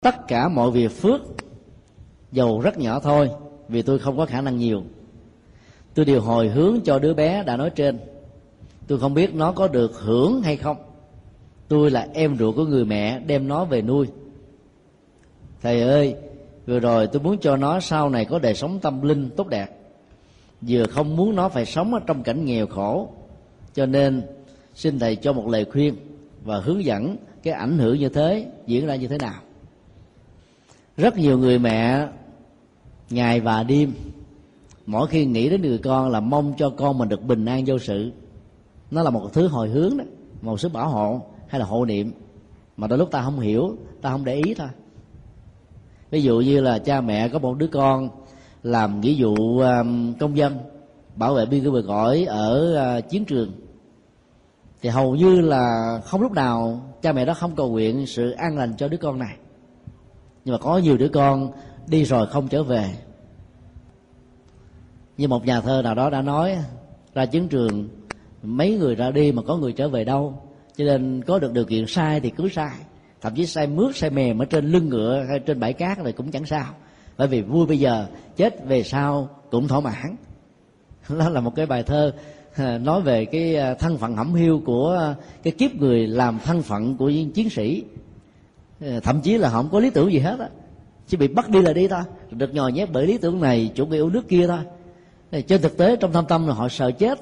[0.00, 1.20] tất cả mọi việc phước,
[2.32, 3.30] dầu rất nhỏ thôi,
[3.68, 4.82] vì tôi không có khả năng nhiều.
[5.94, 7.98] Tôi đều hồi hướng cho đứa bé đã nói trên.
[8.86, 10.76] Tôi không biết nó có được hưởng hay không.
[11.68, 14.06] Tôi là em ruột của người mẹ đem nó về nuôi.
[15.62, 16.14] Thầy ơi,
[16.66, 19.66] vừa rồi tôi muốn cho nó sau này có đời sống tâm linh tốt đẹp.
[20.60, 23.08] Vừa không muốn nó phải sống ở trong cảnh nghèo khổ.
[23.74, 24.22] Cho nên,
[24.74, 25.96] xin thầy cho một lời khuyên
[26.44, 29.40] và hướng dẫn cái ảnh hưởng như thế diễn ra như thế nào
[30.98, 32.08] rất nhiều người mẹ
[33.10, 33.92] ngày và đêm,
[34.86, 37.78] mỗi khi nghĩ đến người con là mong cho con mình được bình an vô
[37.78, 38.12] sự.
[38.90, 40.04] Nó là một thứ hồi hướng đó,
[40.42, 42.12] một sự bảo hộ hay là hộ niệm.
[42.76, 44.68] Mà đôi lúc ta không hiểu, ta không để ý thôi.
[46.10, 48.08] Ví dụ như là cha mẹ có một đứa con
[48.62, 50.58] làm nghĩa vụ um, công dân,
[51.14, 53.52] bảo vệ biên cương bờ cõi ở à, chiến trường.
[54.82, 58.56] Thì hầu như là không lúc nào cha mẹ đó không cầu nguyện sự an
[58.58, 59.36] lành cho đứa con này
[60.48, 61.52] nhưng mà có nhiều đứa con
[61.86, 62.90] đi rồi không trở về.
[65.16, 66.56] Như một nhà thơ nào đó đã nói,
[67.14, 67.88] ra chiến trường,
[68.42, 70.42] mấy người ra đi mà có người trở về đâu.
[70.76, 72.72] Cho nên có được điều kiện sai thì cứ sai.
[73.20, 76.12] Thậm chí sai mướt, sai mềm ở trên lưng ngựa hay trên bãi cát rồi
[76.12, 76.74] cũng chẳng sao.
[77.18, 80.16] Bởi vì vui bây giờ chết về sau cũng thỏa mãn.
[81.18, 82.12] Đó là một cái bài thơ
[82.54, 86.38] à, nói về cái à, thân phận hẩm hiu của à, cái kiếp người làm
[86.44, 87.84] thân phận của những chiến sĩ.
[88.80, 90.48] Ờ, thậm chí là không có lý tưởng gì hết á.
[91.06, 92.02] Chỉ bị bắt đi là đi thôi.
[92.30, 94.58] Được nhồi nhét bởi lý tưởng này chủ nghĩa yêu nước kia thôi.
[95.30, 97.18] Ờ, trên thực tế trong thâm tâm là họ sợ chết.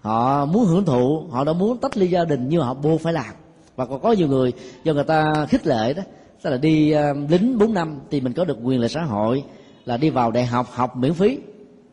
[0.00, 3.12] Họ muốn hưởng thụ họ đã muốn tách ly gia đình nhưng họ buộc phải
[3.12, 3.34] làm.
[3.76, 4.52] Và còn có nhiều người
[4.84, 6.02] do người ta khích lệ đó
[6.42, 9.44] tức là đi uh, lính 4 năm thì mình có được quyền lợi xã hội
[9.84, 11.38] là đi vào đại học học miễn phí.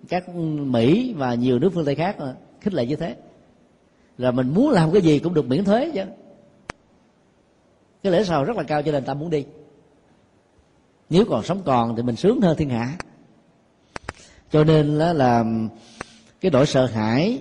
[0.09, 2.15] Các mỹ và nhiều nước phương tây khác
[2.61, 3.15] khích lệ như thế.
[4.17, 6.01] Là mình muốn làm cái gì cũng được miễn thuế chứ
[8.03, 9.45] cái lễ sầu rất là cao cho nên ta muốn đi.
[11.09, 12.97] Nếu còn sống còn thì mình sướng hơn thiên hạ.
[14.51, 15.45] Cho nên đó là
[16.41, 17.39] cái nỗi sợ hãi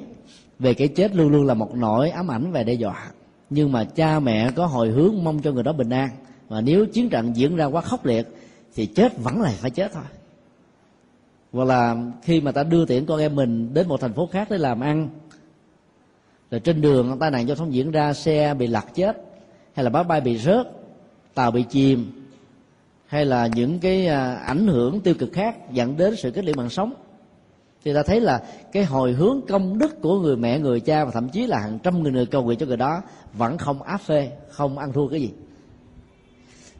[0.58, 3.10] về cái chết luôn luôn là một nỗi ám ảnh và đe dọa.
[3.50, 6.10] Nhưng mà cha mẹ có hồi hướng mong cho người đó bình an.
[6.48, 8.28] Và nếu chiến trận diễn ra quá khốc liệt
[8.74, 10.04] thì chết vẫn là phải chết thôi.
[11.52, 14.48] Hoặc là khi mà ta đưa tiễn con em mình đến một thành phố khác
[14.50, 15.08] để làm ăn,
[16.50, 19.27] rồi trên đường tai nạn giao thông diễn ra, xe bị lật chết
[19.78, 20.66] hay là máy bay bị rớt,
[21.34, 22.26] tàu bị chìm,
[23.06, 26.54] hay là những cái à, ảnh hưởng tiêu cực khác dẫn đến sự kết liễu
[26.56, 26.94] mạng sống?
[27.84, 31.10] Thì ta thấy là cái hồi hướng công đức của người mẹ, người cha và
[31.10, 33.02] thậm chí là hàng trăm người người cầu nguyện cho người đó
[33.32, 35.30] vẫn không áp phê, không ăn thua cái gì.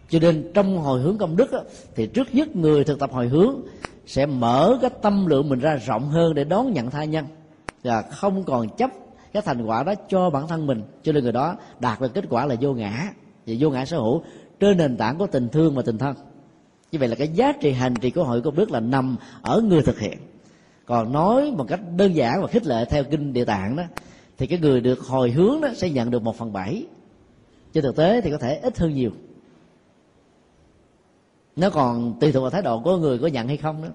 [0.08, 1.50] Cho nên trong hồi hướng công đức
[1.94, 3.60] thì trước nhất người thực tập hồi hướng
[4.06, 7.24] sẽ mở cái tâm lượng mình ra rộng hơn để đón nhận tha nhân.
[7.82, 8.90] Và không còn chấp
[9.32, 12.24] cái thành quả đó cho bản thân mình, cho nên người đó đạt được kết
[12.30, 13.12] quả là vô ngã.
[13.46, 14.22] Và vô ngã sở hữu,
[14.60, 16.16] trên nền tảng của tình thương và tình thân.
[16.92, 19.60] Như vậy là cái giá trị hành trì của hội công đức là nằm ở
[19.60, 20.18] người thực hiện.
[20.86, 23.82] Còn nói một cách đơn giản và khích lệ theo kinh địa tạng đó,
[24.38, 26.86] thì cái người được hồi hướng đó sẽ nhận được một phần bảy.
[27.72, 29.10] Trên thực tế thì có thể ít hơn nhiều.
[31.56, 33.88] Nó còn tùy thuộc vào thái độ của người có nhận hay không đó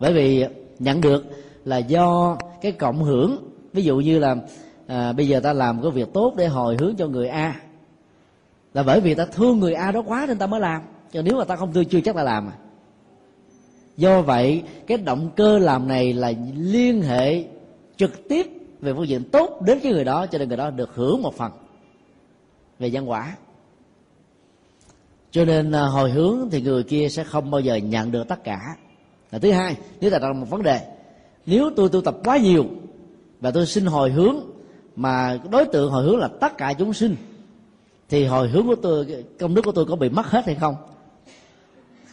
[0.00, 0.44] bởi vì
[0.78, 1.24] nhận được
[1.64, 4.36] là do cái cộng hưởng ví dụ như là
[4.86, 7.60] à, bây giờ ta làm cái việc tốt để hồi hướng cho người a
[8.74, 11.38] là bởi vì ta thương người a đó quá nên ta mới làm chứ nếu
[11.38, 12.52] mà ta không thương chưa chắc ta làm à.
[13.96, 17.44] Do vậy cái động cơ làm này là liên hệ
[17.96, 18.46] trực tiếp
[18.80, 21.34] về phương diện tốt đến cái người đó cho nên người đó được hưởng một
[21.36, 21.52] phần
[22.78, 23.36] về nhân quả.
[25.30, 28.44] Cho nên à, hồi hướng thì người kia sẽ không bao giờ nhận được tất
[28.44, 28.76] cả.
[29.30, 30.80] Và thứ hai nếu ta đặt một vấn đề
[31.46, 32.64] nếu tôi tu tập quá nhiều
[33.44, 34.36] và tôi xin hồi hướng
[34.96, 37.16] mà đối tượng hồi hướng là tất cả chúng sinh.
[38.08, 40.74] Thì hồi hướng của tôi công đức của tôi có bị mất hết hay không?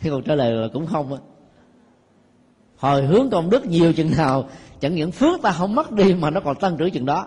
[0.00, 1.18] Cái câu trả lời là cũng không á.
[2.76, 4.48] Hồi hướng công đức nhiều chừng nào
[4.80, 7.26] chẳng những phước ta không mất đi mà nó còn tăng trưởng chừng đó.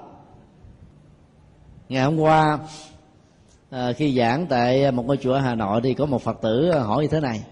[1.90, 2.60] Ngày hôm qua
[3.70, 6.72] à, khi giảng tại một ngôi chùa ở hà nội thì có một phật tử
[6.72, 7.44] hỏi như thế này.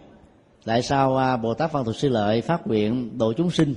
[0.65, 3.75] Tại sao à, bồ tát văn thù sư lợi phát nguyện độ chúng sinh?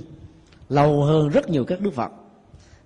[0.73, 2.11] Lâu hơn rất nhiều các đức phật.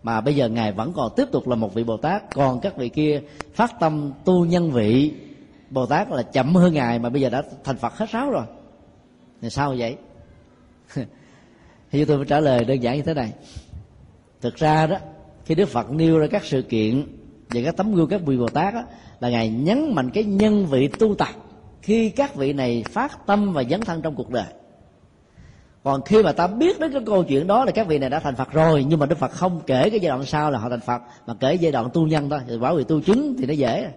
[0.03, 2.35] Mà bây giờ ngài vẫn còn tiếp tục là một vị bồ tát.
[2.35, 3.21] Còn các vị kia
[3.53, 5.13] phát tâm tu nhân vị
[5.69, 8.45] bồ tát là chậm hơn ngài mà bây giờ đã thành phật hết sáu rồi.
[9.41, 9.95] Thì sao vậy?
[11.91, 13.33] Thì tôi phải trả lời đơn giản như thế này.
[14.41, 14.97] Thực ra đó
[15.45, 17.05] khi đức phật nêu ra các sự kiện
[17.49, 18.83] về các tấm gương các vị bồ tát đó,
[19.19, 21.29] là ngài nhấn mạnh cái nhân vị tu tập
[21.81, 24.45] khi các vị này phát tâm và dấn thân trong cuộc đời
[25.87, 28.19] còn khi mà ta biết đến cái câu chuyện đó là các vị này đã
[28.19, 30.69] thành phật rồi, nhưng mà đức phật không kể cái giai đoạn sau là họ
[30.69, 32.39] thành phật, mà kể giai đoạn tu nhân thôi.
[32.47, 33.89] Thì bảo vị tu chứng thì nó dễ.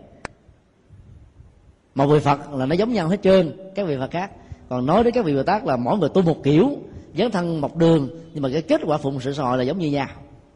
[1.94, 4.31] Mà vị phật là nó giống nhau hết trơn, các vị phật khác.
[4.69, 6.70] Còn nói đến các vị bồ tát là mỗi người tu một kiểu,
[7.16, 9.78] dấn thân một đường, nhưng mà cái kết quả phụng sự xã hội là giống
[9.78, 10.08] như nhau.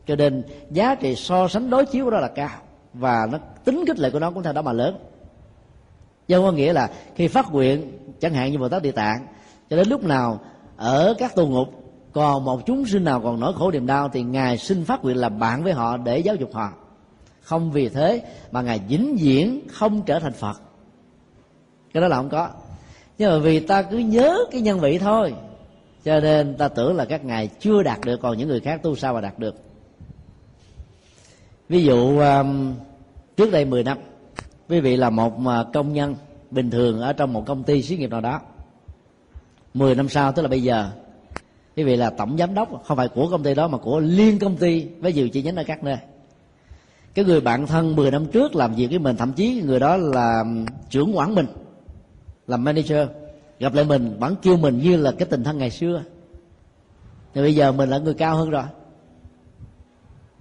[0.06, 2.50] Cho nên giá trị so sánh đối chiếu của đó là cao,
[2.92, 4.96] và nó tính kích lệ của nó cũng theo đó mà lớn.
[6.28, 9.26] Do có nghĩa là khi phát nguyện, chẳng hạn như bồ tát địa tạng,
[9.70, 10.40] cho đến lúc nào
[10.76, 11.68] ở các tù ngục,
[12.12, 15.16] còn một chúng sinh nào còn nỗi khổ niềm đau thì ngài xin phát nguyện
[15.16, 16.72] làm bạn với họ để giáo dục họ.
[17.40, 18.22] Không vì thế
[18.52, 20.60] mà ngài vĩnh viễn không trở thành phật.
[21.94, 22.48] Cái đó là không có.
[23.18, 25.34] Nhưng mà vì ta cứ nhớ cái nhân vị thôi,
[26.04, 28.96] cho nên ta tưởng là các ngài chưa đạt được, còn những người khác tu
[28.96, 29.54] sao mà đạt được.
[31.68, 32.74] Ví dụ um,
[33.36, 33.98] trước đây 10 năm,
[34.68, 35.32] quý vị là một
[35.72, 36.14] công nhân
[36.50, 38.40] bình thường ở trong một công ty xí nghiệp nào đó
[39.74, 40.90] 10 năm sau, tức là bây giờ.
[41.76, 44.38] Quý vị là tổng giám đốc, không phải của công ty đó mà của liên
[44.38, 45.96] công ty với nhiều chi nhánh ở các nơi.
[47.14, 49.96] Cái người bạn thân 10 năm trước làm việc với mình, thậm chí người đó
[49.96, 50.44] là
[50.90, 51.46] trưởng quản mình,
[52.46, 53.08] làm manager,
[53.58, 56.02] gặp lại mình, vẫn kêu mình như là cái tình thân ngày xưa.
[57.34, 58.64] Thì bây giờ mình là người cao hơn rồi.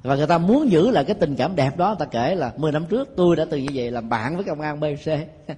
[0.04, 2.72] Và người ta muốn giữ lại cái tình cảm đẹp đó ta kể là 10
[2.72, 5.12] năm trước tôi đã từng như vậy, làm bạn với công an bc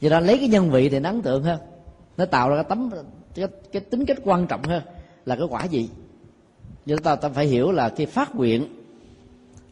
[0.00, 1.60] do đó lấy cái nhân vị thì nó ấn tượng hơn
[2.16, 2.90] nó tạo ra cái tấm
[3.34, 4.82] cái, cái tính cách quan trọng hơn
[5.24, 5.90] là cái quả gì
[6.86, 8.78] cho ta ta phải hiểu là khi phát nguyện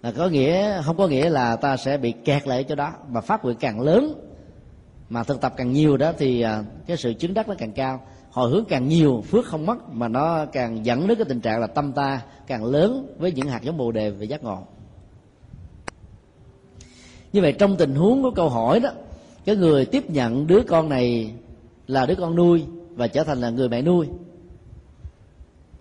[0.02, 2.92] là có nghĩa không có nghĩa là ta sẽ bị kẹt lại chỗ đó.
[3.08, 4.14] Mà phát nguyện càng lớn
[5.08, 8.00] mà thực tập càng nhiều đó thì à, cái sự chứng đắc nó càng cao.
[8.30, 11.60] Hồi hướng càng nhiều phước không mất mà nó càng dẫn đến cái tình trạng
[11.60, 14.58] là tâm ta càng lớn với những hạt giống bồ đề về giác ngộ.
[17.32, 18.90] Như vậy trong tình huống của câu hỏi đó
[19.46, 21.34] cái người tiếp nhận đứa con này
[21.86, 22.64] là đứa con nuôi
[22.94, 24.08] và trở thành là người mẹ nuôi.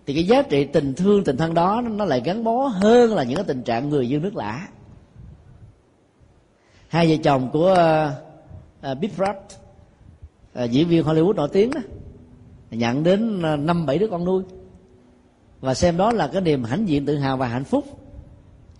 [0.06, 3.22] Thì cái giá trị tình thương tình thân đó nó lại gắn bó hơn là
[3.22, 4.68] những cái tình trạng người dương nước lạ
[6.88, 7.76] hai vợ chồng của
[8.92, 9.42] uh, Big Brad uh,
[10.52, 11.80] ờ, diễn viên Hollywood nổi tiếng đó
[12.70, 14.42] nhận đến năm bảy đứa con nuôi.
[15.60, 17.84] Và xem đó là cái niềm hãnh diện tự hào và hạnh phúc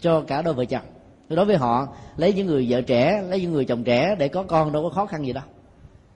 [0.00, 0.82] cho cả đôi vợ chồng
[1.28, 4.42] đối với họ lấy những người vợ trẻ lấy những người chồng trẻ để có
[4.42, 5.44] con đâu có khó khăn gì đâu.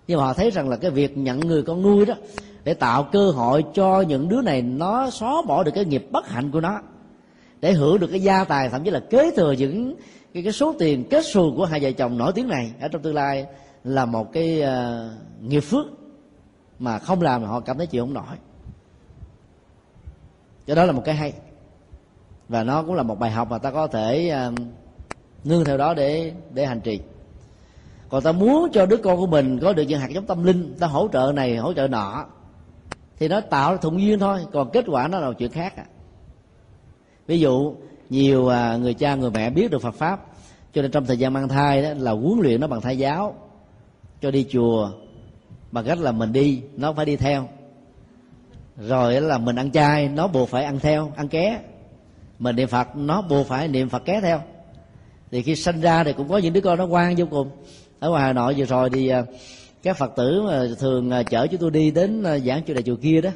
[0.06, 2.14] Nhưng mà họ thấy rằng là cái việc nhận người con nuôi đó
[2.64, 6.28] để tạo cơ hội cho những đứa này nó xóa bỏ được cái nghiệp bất
[6.28, 6.80] hạnh của nó
[7.60, 9.94] để hưởng được cái gia tài thậm chí là kế thừa những
[10.34, 13.02] cái, cái số tiền kết xù của hai vợ chồng nổi tiếng này ở trong
[13.02, 13.46] tương lai
[13.84, 15.86] là một cái uh, nghiệp phước
[16.78, 18.36] mà không làm họ cảm thấy chịu không nổi.
[20.66, 21.32] Cho đó là một cái hay.
[22.48, 24.58] Và nó cũng là một bài học mà ta có thể uh,
[25.44, 27.00] nương theo đó để để hành trì.
[28.08, 30.74] Còn ta muốn cho đứa con của mình có được những hạt giống tâm linh,
[30.80, 32.26] ta hỗ trợ này, hỗ trợ nọ,
[33.18, 34.40] thì nó tạo thuận duyên thôi.
[34.52, 35.84] Còn kết quả nó là chuyện khác à.
[37.26, 37.74] ví dụ,
[38.10, 40.26] nhiều à, người cha, người mẹ biết được Phật pháp,
[40.72, 43.34] cho nên trong thời gian mang thai đó là huấn luyện nó bằng thai giáo,
[44.20, 44.90] cho đi chùa,
[45.72, 47.48] bằng cách là mình đi, nó phải đi theo.
[48.76, 51.60] Rồi là mình ăn chay, nó buộc phải ăn theo, ăn ké.
[52.38, 54.40] Mình niệm phật, nó buộc phải niệm phật ké theo
[55.30, 57.50] thì khi sinh ra thì cũng có những đứa con nó ngoan vô cùng.
[58.00, 59.24] Ở ngoài hà nội vừa rồi thì à,
[59.82, 62.82] các phật tử mà thường à, chở chúng tôi đi đến à, giảng chùa đại
[62.82, 63.30] chùa kia đó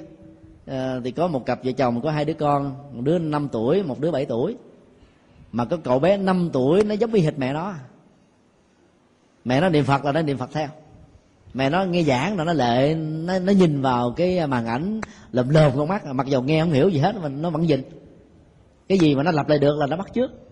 [1.04, 4.00] thì có một cặp vợ chồng có hai đứa con một đứa 5 tuổi một
[4.00, 4.56] đứa 7 tuổi.
[5.52, 7.74] Mà có cậu bé 5 tuổi nó giống như hệt mẹ nó
[9.44, 10.68] mẹ nó niệm phật là nó niệm phật theo.
[11.54, 15.00] Mẹ nó nghe giảng là nó lệ nó, nó nhìn vào cái màn ảnh
[15.32, 17.82] lồm lồm con mắt mặc dù nghe không hiểu gì hết mà nó vẫn nhìn.
[18.88, 20.43] Cái gì mà nó lặp lại được là nó bắt trước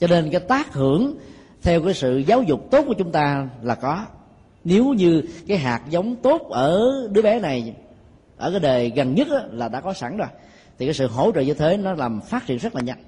[0.00, 1.14] cho nên cái tác hưởng
[1.62, 4.04] theo cái sự giáo dục tốt của chúng ta là có.
[4.64, 7.74] Nếu như cái hạt giống tốt ở đứa bé này,
[8.36, 10.28] ở cái đời gần nhất là đã có sẵn rồi,
[10.78, 12.98] thì cái sự hỗ trợ như thế nó làm phát triển rất là nhanh.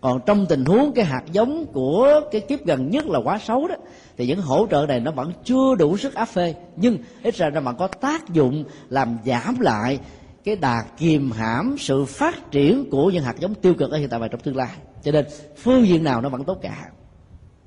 [0.00, 3.68] Còn trong tình huống cái hạt giống của cái kiếp gần nhất là quá xấu
[3.68, 3.74] đó,
[4.16, 6.54] thì những hỗ trợ này nó vẫn chưa đủ sức áp phê.
[6.76, 9.98] Nhưng ít ra nó vẫn có tác dụng làm giảm lại
[10.44, 14.08] cái đà kìm hãm sự phát triển của những hạt giống tiêu cực ở hiện
[14.08, 14.76] tại và trong tương lai.
[15.02, 16.90] Cho nên, phương diện nào nó vẫn tốt cả.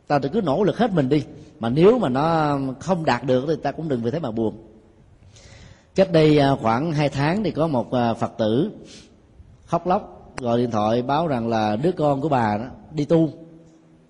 [0.08, 1.24] Ta cứ nỗ lực hết mình đi.
[1.60, 4.58] Mà nếu mà nó không đạt được thì ta cũng đừng vì thế mà buồn.
[5.96, 8.72] Cách đây à, khoảng hai tháng thì có một à, phật tử
[9.66, 13.30] khóc lóc, gọi điện thoại báo rằng là đứa con của bà đó đi tu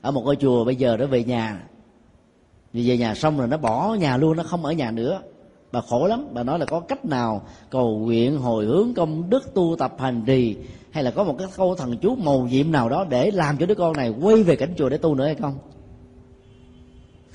[0.01, 1.63] ở một ngôi chùa bây giờ nó về nhà.
[2.73, 5.21] Vì về nhà xong rồi nó bỏ nhà luôn, nó không ở nhà nữa
[5.71, 6.27] bà khổ lắm.
[6.33, 10.23] Bà nói là có cách nào cầu nguyện, hồi hướng công đức, tu tập hành
[10.25, 10.57] trì,
[10.91, 13.65] hay là có một cái câu thần chú màu nhiệm nào đó để làm cho
[13.65, 15.57] đứa con này quay về cảnh chùa để tu nữa hay không?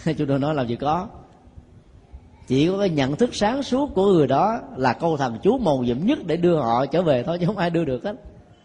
[0.18, 1.08] Chúng tôi nói làm gì có.
[2.46, 5.78] Chỉ có cái nhận thức sáng suốt của người đó là câu thần chú màu
[5.78, 8.16] nhiệm nhất để đưa họ trở về thôi, chứ không ai đưa được hết.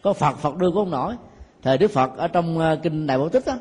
[0.04, 1.16] Có phật phật đưa cũng không nổi.
[1.64, 3.58] Thời đức phật ở trong ờ, kinh đại bảo tích á,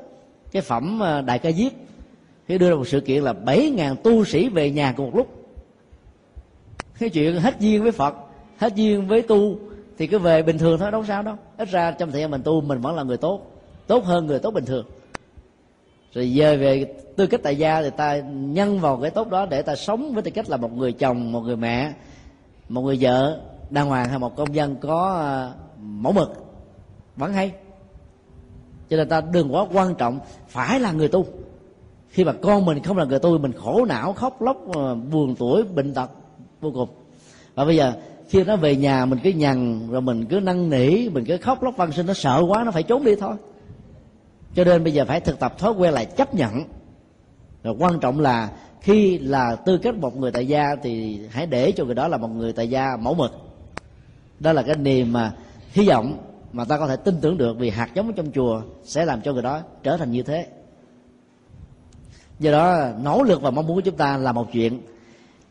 [0.53, 1.73] cái phẩm ờ, đại ca diếp
[2.49, 5.17] khi đưa ra một sự kiện là bảy ngàn tu sĩ về nhà cùng một
[5.17, 5.36] lúc
[6.99, 8.15] cái chuyện hết duyên với phật,
[8.59, 9.57] hết duyên với tu,
[9.99, 11.35] thì cứ về bình thường thôi, đâu sao đâu.
[11.57, 14.39] Ít ra trong thời gian mình tu, mình vẫn là người tốt tốt hơn người
[14.39, 14.87] tốt bình thường.
[16.13, 19.63] Rồi về về tư cách tại gia thì ta nhân vào cái tốt đó để
[19.63, 21.93] ta sống với tư cách là một người chồng, một người mẹ,
[22.69, 26.33] một người vợ, đàng hoàng hay một công dân có à, mẫu mực.
[27.17, 27.53] Vẫn hay.
[28.91, 31.27] Cho nên ta đừng quá quan trọng phải là người tu.
[32.09, 35.35] Khi mà con mình không là người tu, mình khổ não, khóc lóc à, buồn
[35.39, 36.11] tuổi, bệnh tật
[36.61, 36.89] vô cùng.
[37.55, 37.93] Và bây giờ,
[38.29, 41.63] khi nó về nhà, mình cứ nhằn, rồi mình cứ năn nỉ, mình cứ khóc
[41.63, 43.37] lóc văn sinh nó sợ quá, nó phải trốn đi thôi.
[44.55, 46.65] Cho nên bây giờ phải thực tập thói quen lại chấp nhận.
[47.63, 51.73] Rồi quan trọng là, khi là tư cách một người tại gia thì hãy để
[51.73, 53.33] cho người đó là một người tại gia mẫu mực.
[54.41, 55.33] Đó là cái niềm mà
[55.73, 56.19] hy vọng
[56.53, 59.21] mà ta có thể tin tưởng được vì hạt giống ở trong chùa sẽ làm
[59.21, 60.47] cho người đó trở thành như thế.
[62.39, 64.81] Do đó, nỗ lực và mong muốn của chúng ta là một chuyện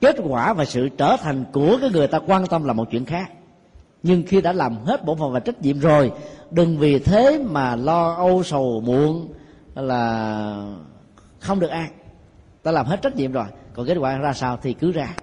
[0.01, 3.05] kết quả và sự trở thành của cái người ta quan tâm là một chuyện
[3.05, 3.31] khác.
[4.03, 6.11] Nhưng khi đã làm hết bổn phận và trách nhiệm rồi,
[6.51, 9.33] đừng vì thế mà lo âu, sầu muộn
[9.75, 10.75] là
[11.39, 11.89] không được an
[12.65, 15.15] ta làm hết trách nhiệm rồi, còn kết quả ra sao thì cứ ra.